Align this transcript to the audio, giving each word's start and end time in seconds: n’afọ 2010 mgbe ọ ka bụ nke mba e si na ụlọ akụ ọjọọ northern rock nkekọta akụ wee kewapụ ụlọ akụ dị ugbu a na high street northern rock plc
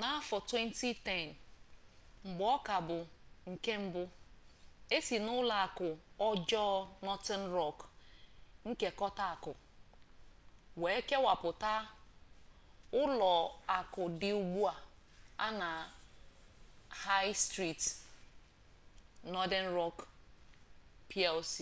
n’afọ 0.00 0.36
2010 0.50 1.30
mgbe 2.28 2.44
ọ 2.54 2.54
ka 2.66 2.76
bụ 2.86 2.98
nke 3.50 3.72
mba 3.84 4.02
e 4.94 4.96
si 5.06 5.16
na 5.24 5.30
ụlọ 5.40 5.54
akụ 5.66 5.88
ọjọọ 6.28 6.70
northern 7.04 7.44
rock 7.56 7.78
nkekọta 8.68 9.24
akụ 9.34 9.52
wee 10.80 11.00
kewapụ 11.08 11.50
ụlọ 13.02 13.32
akụ 13.78 14.02
dị 14.20 14.30
ugbu 14.40 14.60
a 15.46 15.48
na 15.60 15.68
high 17.04 17.32
street 17.44 17.82
northern 19.34 19.68
rock 19.78 19.96
plc 21.08 21.52